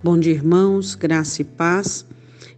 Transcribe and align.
Bom 0.00 0.16
dia, 0.16 0.32
irmãos, 0.32 0.94
graça 0.94 1.42
e 1.42 1.44
paz. 1.44 2.06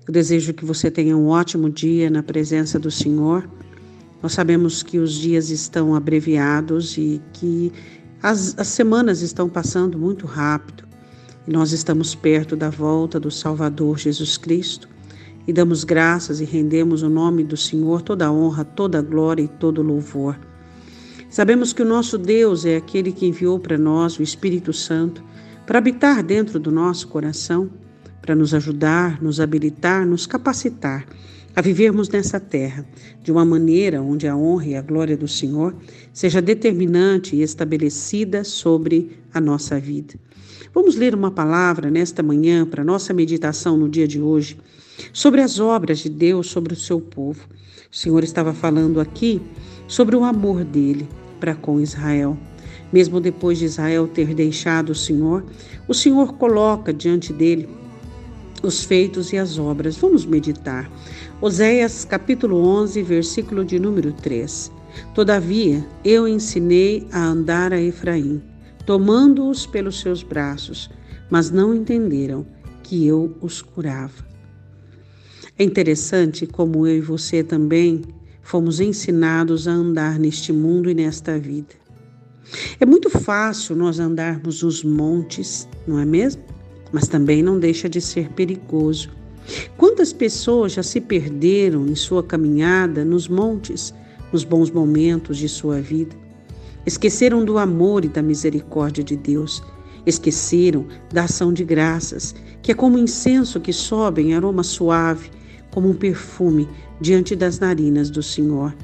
Eu 0.06 0.12
desejo 0.12 0.52
que 0.52 0.62
você 0.62 0.90
tenha 0.90 1.16
um 1.16 1.28
ótimo 1.28 1.70
dia 1.70 2.10
na 2.10 2.22
presença 2.22 2.78
do 2.78 2.90
Senhor. 2.90 3.48
Nós 4.22 4.34
sabemos 4.34 4.82
que 4.82 4.98
os 4.98 5.14
dias 5.14 5.48
estão 5.48 5.94
abreviados 5.94 6.98
e 6.98 7.18
que 7.32 7.72
as, 8.22 8.54
as 8.58 8.68
semanas 8.68 9.22
estão 9.22 9.48
passando 9.48 9.98
muito 9.98 10.26
rápido. 10.26 10.84
E 11.48 11.50
nós 11.50 11.72
estamos 11.72 12.14
perto 12.14 12.54
da 12.54 12.68
volta 12.68 13.18
do 13.18 13.30
Salvador 13.30 13.98
Jesus 13.98 14.36
Cristo. 14.36 14.86
E 15.48 15.52
damos 15.52 15.82
graças 15.82 16.42
e 16.42 16.44
rendemos 16.44 17.02
o 17.02 17.08
nome 17.08 17.42
do 17.42 17.56
Senhor 17.56 18.02
toda 18.02 18.26
a 18.26 18.30
honra, 18.30 18.66
toda 18.66 18.98
a 18.98 19.02
glória 19.02 19.44
e 19.44 19.48
todo 19.48 19.78
o 19.78 19.84
louvor. 19.84 20.38
Sabemos 21.30 21.72
que 21.72 21.80
o 21.80 21.86
nosso 21.86 22.18
Deus 22.18 22.66
é 22.66 22.76
aquele 22.76 23.12
que 23.12 23.24
enviou 23.24 23.58
para 23.58 23.78
nós 23.78 24.18
o 24.18 24.22
Espírito 24.22 24.74
Santo 24.74 25.24
para 25.66 25.78
habitar 25.78 26.22
dentro 26.22 26.58
do 26.58 26.70
nosso 26.70 27.08
coração, 27.08 27.70
para 28.20 28.34
nos 28.34 28.52
ajudar, 28.54 29.22
nos 29.22 29.40
habilitar, 29.40 30.06
nos 30.06 30.26
capacitar 30.26 31.06
a 31.54 31.60
vivermos 31.60 32.08
nessa 32.08 32.38
terra 32.38 32.86
de 33.22 33.32
uma 33.32 33.44
maneira 33.44 34.00
onde 34.00 34.26
a 34.28 34.36
honra 34.36 34.66
e 34.66 34.74
a 34.76 34.82
glória 34.82 35.16
do 35.16 35.26
Senhor 35.26 35.74
seja 36.12 36.40
determinante 36.40 37.36
e 37.36 37.42
estabelecida 37.42 38.44
sobre 38.44 39.18
a 39.32 39.40
nossa 39.40 39.78
vida. 39.80 40.14
Vamos 40.72 40.94
ler 40.94 41.14
uma 41.14 41.30
palavra 41.30 41.90
nesta 41.90 42.22
manhã 42.22 42.64
para 42.64 42.84
nossa 42.84 43.12
meditação 43.12 43.76
no 43.76 43.88
dia 43.88 44.06
de 44.06 44.20
hoje 44.20 44.56
sobre 45.12 45.40
as 45.40 45.58
obras 45.58 45.98
de 45.98 46.08
Deus 46.08 46.48
sobre 46.48 46.72
o 46.72 46.76
seu 46.76 47.00
povo. 47.00 47.48
O 47.90 47.96
Senhor 47.96 48.22
estava 48.22 48.52
falando 48.52 49.00
aqui 49.00 49.42
sobre 49.88 50.14
o 50.14 50.22
amor 50.22 50.62
dele 50.62 51.08
para 51.40 51.54
com 51.54 51.80
Israel. 51.80 52.38
Mesmo 52.92 53.20
depois 53.20 53.58
de 53.58 53.66
Israel 53.66 54.08
ter 54.08 54.34
deixado 54.34 54.90
o 54.90 54.94
Senhor, 54.94 55.44
o 55.86 55.94
Senhor 55.94 56.34
coloca 56.34 56.92
diante 56.92 57.32
dele 57.32 57.68
os 58.62 58.84
feitos 58.84 59.32
e 59.32 59.38
as 59.38 59.58
obras. 59.58 59.96
Vamos 59.96 60.26
meditar. 60.26 60.90
Oséias 61.40 62.04
capítulo 62.04 62.56
11, 62.56 63.02
versículo 63.02 63.64
de 63.64 63.78
número 63.78 64.12
3. 64.12 64.70
Todavia, 65.14 65.86
eu 66.04 66.26
ensinei 66.26 67.06
a 67.12 67.24
andar 67.24 67.72
a 67.72 67.80
Efraim, 67.80 68.42
tomando-os 68.84 69.66
pelos 69.66 70.00
seus 70.00 70.22
braços, 70.22 70.90
mas 71.30 71.50
não 71.50 71.74
entenderam 71.74 72.44
que 72.82 73.06
eu 73.06 73.36
os 73.40 73.62
curava. 73.62 74.28
É 75.56 75.62
interessante 75.62 76.46
como 76.46 76.86
eu 76.86 76.96
e 76.96 77.00
você 77.00 77.42
também 77.44 78.02
fomos 78.42 78.80
ensinados 78.80 79.68
a 79.68 79.72
andar 79.72 80.18
neste 80.18 80.52
mundo 80.52 80.90
e 80.90 80.94
nesta 80.94 81.38
vida. 81.38 81.79
É 82.80 82.86
muito 82.86 83.10
fácil 83.10 83.76
nós 83.76 83.98
andarmos 83.98 84.62
nos 84.62 84.82
montes, 84.82 85.68
não 85.86 85.98
é 85.98 86.04
mesmo? 86.04 86.42
Mas 86.92 87.06
também 87.06 87.42
não 87.42 87.58
deixa 87.58 87.88
de 87.88 88.00
ser 88.00 88.30
perigoso. 88.30 89.10
Quantas 89.76 90.12
pessoas 90.12 90.72
já 90.72 90.82
se 90.82 91.00
perderam 91.00 91.86
em 91.86 91.94
sua 91.94 92.22
caminhada 92.22 93.04
nos 93.04 93.28
montes, 93.28 93.94
nos 94.32 94.44
bons 94.44 94.70
momentos 94.70 95.36
de 95.36 95.48
sua 95.48 95.80
vida? 95.80 96.14
Esqueceram 96.86 97.44
do 97.44 97.58
amor 97.58 98.04
e 98.04 98.08
da 98.08 98.22
misericórdia 98.22 99.04
de 99.04 99.16
Deus. 99.16 99.62
Esqueceram 100.06 100.86
da 101.12 101.24
ação 101.24 101.52
de 101.52 101.64
graças, 101.64 102.34
que 102.62 102.72
é 102.72 102.74
como 102.74 102.98
incenso 102.98 103.60
que 103.60 103.72
sobe 103.72 104.22
em 104.22 104.34
aroma 104.34 104.62
suave, 104.62 105.30
como 105.70 105.88
um 105.88 105.94
perfume 105.94 106.68
diante 107.00 107.36
das 107.36 107.58
narinas 107.58 108.10
do 108.10 108.22
Senhor, 108.22 108.74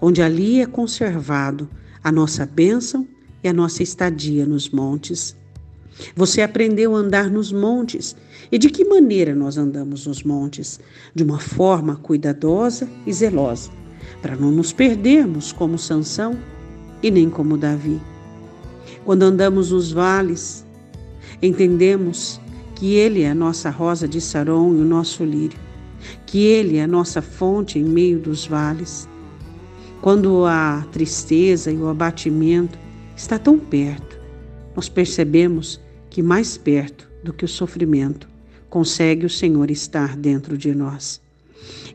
onde 0.00 0.22
ali 0.22 0.60
é 0.60 0.66
conservado 0.66 1.68
a 2.02 2.10
nossa 2.10 2.46
bênção 2.46 3.06
e 3.42 3.48
a 3.48 3.52
nossa 3.52 3.82
estadia 3.82 4.46
nos 4.46 4.70
montes. 4.70 5.36
Você 6.14 6.40
aprendeu 6.42 6.96
a 6.96 6.98
andar 6.98 7.30
nos 7.30 7.52
montes. 7.52 8.16
E 8.50 8.58
de 8.58 8.70
que 8.70 8.84
maneira 8.84 9.34
nós 9.34 9.58
andamos 9.58 10.06
nos 10.06 10.22
montes? 10.22 10.80
De 11.14 11.22
uma 11.22 11.38
forma 11.38 11.96
cuidadosa 11.96 12.88
e 13.06 13.12
zelosa, 13.12 13.70
para 14.22 14.36
não 14.36 14.50
nos 14.50 14.72
perdermos 14.72 15.52
como 15.52 15.78
Sansão 15.78 16.36
e 17.02 17.10
nem 17.10 17.28
como 17.28 17.56
Davi. 17.56 18.00
Quando 19.04 19.22
andamos 19.22 19.70
nos 19.70 19.92
vales, 19.92 20.64
entendemos 21.40 22.40
que 22.74 22.94
ele 22.94 23.22
é 23.22 23.30
a 23.30 23.34
nossa 23.34 23.70
rosa 23.70 24.08
de 24.08 24.20
Saron 24.20 24.74
e 24.74 24.80
o 24.80 24.84
nosso 24.84 25.24
lírio, 25.24 25.58
que 26.26 26.44
ele 26.44 26.76
é 26.76 26.84
a 26.84 26.88
nossa 26.88 27.20
fonte 27.20 27.78
em 27.78 27.84
meio 27.84 28.18
dos 28.18 28.46
vales. 28.46 29.08
Quando 30.00 30.46
a 30.46 30.86
tristeza 30.92 31.70
e 31.70 31.76
o 31.76 31.88
abatimento 31.88 32.78
está 33.14 33.38
tão 33.38 33.58
perto, 33.58 34.18
nós 34.74 34.88
percebemos 34.88 35.78
que 36.08 36.22
mais 36.22 36.56
perto 36.56 37.10
do 37.22 37.34
que 37.34 37.44
o 37.44 37.48
sofrimento 37.48 38.26
consegue 38.70 39.26
o 39.26 39.30
Senhor 39.30 39.70
estar 39.70 40.16
dentro 40.16 40.56
de 40.56 40.74
nós. 40.74 41.20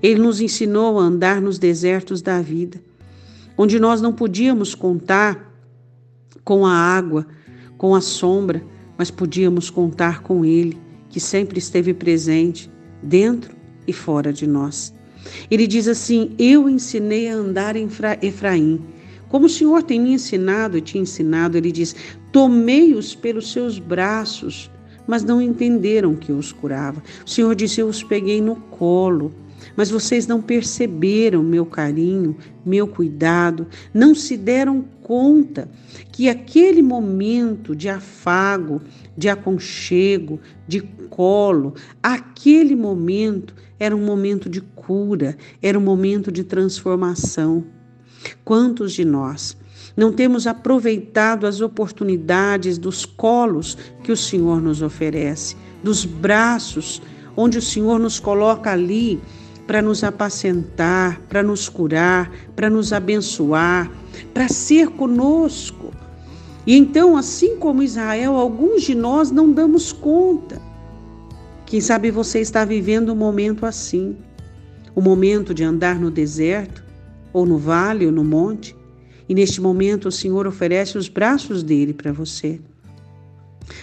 Ele 0.03 0.19
nos 0.19 0.39
ensinou 0.39 0.99
a 0.99 1.03
andar 1.03 1.41
nos 1.41 1.57
desertos 1.57 2.21
da 2.21 2.41
vida, 2.41 2.79
onde 3.57 3.79
nós 3.79 4.01
não 4.01 4.13
podíamos 4.13 4.75
contar 4.75 5.51
com 6.43 6.65
a 6.65 6.73
água, 6.73 7.25
com 7.75 7.95
a 7.95 8.01
sombra, 8.01 8.63
mas 8.97 9.09
podíamos 9.09 9.71
contar 9.71 10.21
com 10.21 10.45
Ele, 10.45 10.77
que 11.09 11.19
sempre 11.19 11.57
esteve 11.57 11.93
presente 11.93 12.69
dentro 13.01 13.55
e 13.87 13.93
fora 13.93 14.31
de 14.31 14.45
nós. 14.45 14.93
Ele 15.49 15.67
diz 15.67 15.87
assim: 15.87 16.31
Eu 16.37 16.69
ensinei 16.69 17.29
a 17.29 17.35
andar 17.35 17.75
em 17.75 17.87
Efraim. 18.21 18.81
Como 19.29 19.47
o 19.47 19.49
Senhor 19.49 19.83
tem 19.83 19.99
me 19.99 20.13
ensinado 20.13 20.77
e 20.77 20.81
te 20.81 20.97
ensinado, 20.97 21.57
ele 21.57 21.71
diz: 21.71 21.95
Tomei-os 22.31 23.15
pelos 23.15 23.51
seus 23.51 23.79
braços, 23.79 24.69
mas 25.07 25.23
não 25.23 25.41
entenderam 25.41 26.15
que 26.15 26.31
eu 26.31 26.37
os 26.37 26.51
curava. 26.51 27.01
O 27.25 27.29
Senhor 27.29 27.55
disse: 27.55 27.81
Eu 27.81 27.87
os 27.87 28.03
peguei 28.03 28.41
no 28.41 28.55
colo, 28.55 29.33
mas 29.75 29.89
vocês 29.89 30.27
não 30.27 30.41
perceberam 30.41 31.43
meu 31.43 31.65
carinho, 31.65 32.35
meu 32.65 32.87
cuidado, 32.87 33.67
não 33.93 34.13
se 34.13 34.35
deram 34.35 34.83
conta 35.01 35.69
que 36.11 36.27
aquele 36.27 36.81
momento 36.81 37.75
de 37.75 37.87
afago, 37.89 38.81
de 39.17 39.29
aconchego, 39.29 40.39
de 40.67 40.81
colo, 41.09 41.73
aquele 42.01 42.75
momento 42.75 43.53
era 43.79 43.95
um 43.95 44.03
momento 44.03 44.49
de 44.49 44.61
cura, 44.61 45.37
era 45.61 45.77
um 45.77 45.81
momento 45.81 46.31
de 46.31 46.43
transformação. 46.43 47.63
Quantos 48.43 48.93
de 48.93 49.05
nós 49.05 49.55
não 49.95 50.11
temos 50.11 50.47
aproveitado 50.47 51.45
as 51.45 51.61
oportunidades 51.61 52.77
dos 52.77 53.05
colos 53.05 53.77
que 54.03 54.11
o 54.11 54.17
Senhor 54.17 54.61
nos 54.61 54.81
oferece, 54.81 55.55
dos 55.83 56.03
braços 56.03 57.01
onde 57.37 57.57
o 57.57 57.61
Senhor 57.61 57.99
nos 57.99 58.19
coloca 58.19 58.71
ali 58.71 59.19
para 59.65 59.81
nos 59.81 60.03
apacentar, 60.03 61.19
para 61.27 61.41
nos 61.41 61.67
curar, 61.67 62.31
para 62.55 62.69
nos 62.69 62.93
abençoar, 62.93 63.91
para 64.33 64.47
ser 64.47 64.89
conosco. 64.89 65.91
E 66.67 66.75
então, 66.75 67.15
assim 67.15 67.57
como 67.57 67.83
Israel, 67.83 68.35
alguns 68.35 68.83
de 68.83 68.95
nós 68.95 69.31
não 69.31 69.51
damos 69.51 69.91
conta. 69.91 70.61
Quem 71.65 71.81
sabe 71.81 72.11
você 72.11 72.39
está 72.39 72.63
vivendo 72.63 73.11
um 73.11 73.15
momento 73.15 73.65
assim, 73.65 74.17
o 74.95 75.01
momento 75.01 75.53
de 75.53 75.63
andar 75.63 75.99
no 75.99 76.11
deserto, 76.11 76.83
ou 77.33 77.45
no 77.45 77.57
vale, 77.57 78.05
ou 78.05 78.11
no 78.11 78.23
monte, 78.23 78.75
e 79.27 79.33
neste 79.33 79.59
momento 79.59 80.07
o 80.07 80.11
Senhor 80.11 80.47
oferece 80.47 80.97
os 80.97 81.09
braços 81.09 81.63
dele 81.63 81.93
para 81.93 82.11
você, 82.11 82.61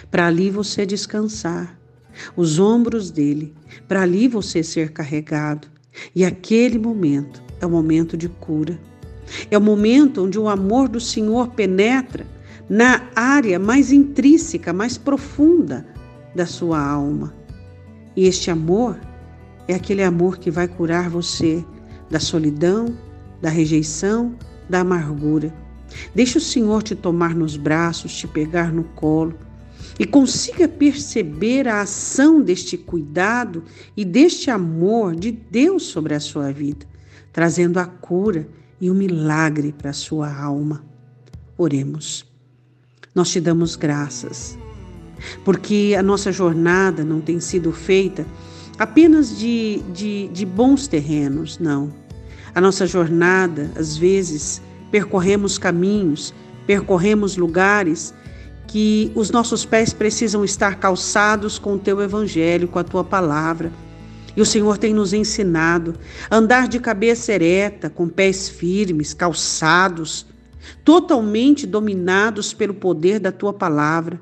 para 0.09 0.27
ali 0.27 0.49
você 0.49 0.85
descansar, 0.85 1.77
os 2.35 2.57
ombros 2.57 3.11
dele, 3.11 3.53
para 3.87 4.01
ali 4.01 4.27
você 4.27 4.63
ser 4.63 4.91
carregado, 4.91 5.72
e 6.15 6.25
aquele 6.25 6.77
momento 6.79 7.43
é 7.61 7.65
o 7.65 7.69
momento 7.69 8.17
de 8.17 8.29
cura. 8.29 8.79
É 9.49 9.57
o 9.57 9.61
momento 9.61 10.23
onde 10.25 10.37
o 10.37 10.49
amor 10.49 10.87
do 10.89 10.99
Senhor 10.99 11.49
penetra 11.49 12.25
na 12.69 13.03
área 13.15 13.57
mais 13.59 13.91
intrínseca, 13.91 14.73
mais 14.73 14.97
profunda 14.97 15.85
da 16.35 16.45
sua 16.45 16.79
alma. 16.79 17.33
E 18.15 18.27
este 18.27 18.51
amor 18.51 18.99
é 19.67 19.73
aquele 19.73 20.03
amor 20.03 20.37
que 20.37 20.51
vai 20.51 20.67
curar 20.67 21.09
você 21.09 21.63
da 22.09 22.19
solidão, 22.19 22.97
da 23.41 23.49
rejeição, 23.49 24.35
da 24.69 24.81
amargura. 24.81 25.53
Deixe 26.13 26.37
o 26.37 26.41
Senhor 26.41 26.83
te 26.83 26.95
tomar 26.95 27.35
nos 27.35 27.55
braços, 27.55 28.15
te 28.15 28.27
pegar 28.27 28.71
no 28.71 28.83
colo 28.83 29.33
e 29.99 30.05
consiga 30.05 30.67
perceber 30.67 31.67
a 31.67 31.81
ação 31.81 32.41
deste 32.41 32.77
cuidado 32.77 33.63
e 33.95 34.03
deste 34.03 34.49
amor 34.49 35.15
de 35.15 35.31
Deus 35.31 35.83
sobre 35.83 36.13
a 36.13 36.19
sua 36.19 36.51
vida, 36.51 36.85
trazendo 37.31 37.79
a 37.79 37.85
cura 37.85 38.47
e 38.79 38.89
o 38.89 38.93
milagre 38.93 39.71
para 39.71 39.91
a 39.91 39.93
sua 39.93 40.33
alma. 40.33 40.83
Oremos. 41.57 42.25
Nós 43.13 43.29
te 43.29 43.39
damos 43.39 43.75
graças, 43.75 44.57
porque 45.45 45.95
a 45.97 46.01
nossa 46.01 46.31
jornada 46.31 47.03
não 47.03 47.21
tem 47.21 47.39
sido 47.39 47.71
feita 47.71 48.25
apenas 48.79 49.37
de, 49.37 49.81
de, 49.93 50.27
de 50.29 50.45
bons 50.45 50.87
terrenos, 50.87 51.59
não. 51.59 51.93
A 52.55 52.61
nossa 52.61 52.85
jornada, 52.85 53.71
às 53.75 53.95
vezes, 53.95 54.61
percorremos 54.91 55.57
caminhos, 55.57 56.33
percorremos 56.65 57.37
lugares 57.37 58.13
que 58.67 59.11
os 59.15 59.29
nossos 59.29 59.65
pés 59.65 59.93
precisam 59.93 60.43
estar 60.43 60.79
calçados 60.79 61.59
com 61.59 61.73
o 61.73 61.79
teu 61.79 62.01
evangelho, 62.01 62.67
com 62.67 62.79
a 62.79 62.83
tua 62.83 63.03
palavra. 63.03 63.71
E 64.35 64.41
o 64.41 64.45
Senhor 64.45 64.77
tem 64.77 64.93
nos 64.93 65.13
ensinado 65.13 65.93
a 66.29 66.37
andar 66.37 66.67
de 66.67 66.79
cabeça 66.79 67.31
ereta, 67.33 67.89
com 67.89 68.07
pés 68.07 68.49
firmes, 68.49 69.13
calçados, 69.13 70.25
totalmente 70.83 71.67
dominados 71.67 72.53
pelo 72.53 72.73
poder 72.73 73.19
da 73.19 73.31
tua 73.31 73.53
palavra. 73.53 74.19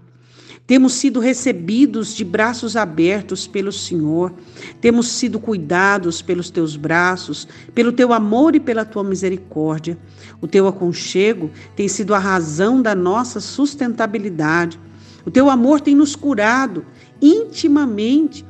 Temos 0.71 0.93
sido 0.93 1.19
recebidos 1.19 2.15
de 2.15 2.23
braços 2.23 2.77
abertos 2.77 3.45
pelo 3.45 3.73
Senhor, 3.73 4.33
temos 4.79 5.09
sido 5.09 5.37
cuidados 5.37 6.21
pelos 6.21 6.49
teus 6.49 6.77
braços, 6.77 7.45
pelo 7.75 7.91
teu 7.91 8.13
amor 8.13 8.55
e 8.55 8.59
pela 8.61 8.85
tua 8.85 9.03
misericórdia. 9.03 9.97
O 10.39 10.47
teu 10.47 10.69
aconchego 10.69 11.51
tem 11.75 11.89
sido 11.89 12.15
a 12.15 12.19
razão 12.19 12.81
da 12.81 12.95
nossa 12.95 13.41
sustentabilidade. 13.41 14.79
O 15.25 15.29
teu 15.29 15.49
amor 15.49 15.81
tem 15.81 15.93
nos 15.93 16.15
curado 16.15 16.85
intimamente, 17.21 18.45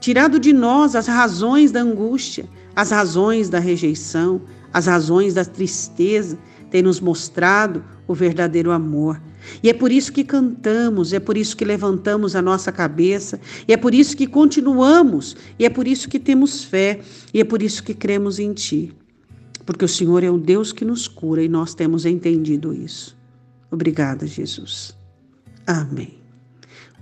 tirado 0.00 0.40
de 0.40 0.54
nós 0.54 0.96
as 0.96 1.06
razões 1.06 1.70
da 1.70 1.82
angústia, 1.82 2.48
as 2.74 2.90
razões 2.90 3.50
da 3.50 3.58
rejeição, 3.58 4.40
as 4.72 4.86
razões 4.86 5.34
da 5.34 5.44
tristeza, 5.44 6.38
tem 6.70 6.80
nos 6.80 6.98
mostrado 6.98 7.84
o 8.06 8.14
verdadeiro 8.14 8.72
amor. 8.72 9.20
E 9.62 9.68
é 9.68 9.72
por 9.72 9.90
isso 9.90 10.12
que 10.12 10.24
cantamos, 10.24 11.12
é 11.12 11.20
por 11.20 11.36
isso 11.36 11.56
que 11.56 11.64
levantamos 11.64 12.36
a 12.36 12.42
nossa 12.42 12.70
cabeça, 12.72 13.40
e 13.66 13.72
é 13.72 13.76
por 13.76 13.94
isso 13.94 14.16
que 14.16 14.26
continuamos, 14.26 15.36
e 15.58 15.64
é 15.64 15.70
por 15.70 15.86
isso 15.86 16.08
que 16.08 16.18
temos 16.18 16.64
fé, 16.64 17.00
e 17.32 17.40
é 17.40 17.44
por 17.44 17.62
isso 17.62 17.82
que 17.82 17.94
cremos 17.94 18.38
em 18.38 18.52
Ti. 18.52 18.92
Porque 19.64 19.84
o 19.84 19.88
Senhor 19.88 20.24
é 20.24 20.30
o 20.30 20.38
Deus 20.38 20.72
que 20.72 20.84
nos 20.84 21.06
cura 21.06 21.42
e 21.42 21.48
nós 21.48 21.74
temos 21.74 22.06
entendido 22.06 22.72
isso. 22.72 23.14
Obrigada, 23.70 24.26
Jesus. 24.26 24.96
Amém. 25.66 26.14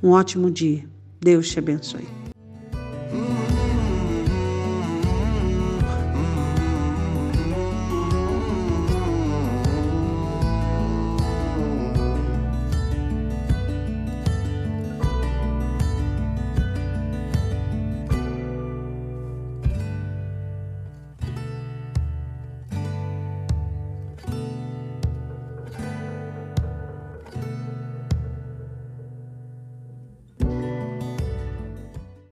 Um 0.02 0.10
ótimo 0.10 0.50
dia. 0.50 0.84
Deus 1.20 1.48
te 1.48 1.60
abençoe. 1.60 2.25